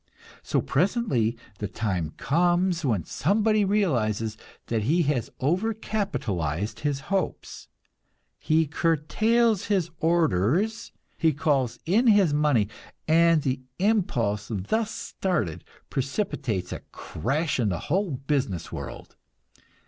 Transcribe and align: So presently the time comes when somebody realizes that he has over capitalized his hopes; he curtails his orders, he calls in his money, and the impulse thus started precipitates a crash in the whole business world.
So 0.41 0.63
presently 0.63 1.37
the 1.59 1.67
time 1.67 2.15
comes 2.17 2.83
when 2.83 3.03
somebody 3.05 3.63
realizes 3.63 4.35
that 4.65 4.81
he 4.81 5.03
has 5.03 5.29
over 5.39 5.75
capitalized 5.75 6.79
his 6.79 7.01
hopes; 7.13 7.67
he 8.39 8.65
curtails 8.65 9.65
his 9.65 9.91
orders, 9.99 10.91
he 11.19 11.33
calls 11.33 11.77
in 11.85 12.07
his 12.07 12.33
money, 12.33 12.67
and 13.07 13.43
the 13.43 13.61
impulse 13.77 14.47
thus 14.51 14.89
started 14.89 15.63
precipitates 15.91 16.73
a 16.73 16.79
crash 16.91 17.59
in 17.59 17.69
the 17.69 17.77
whole 17.91 18.09
business 18.09 18.71
world. 18.71 19.15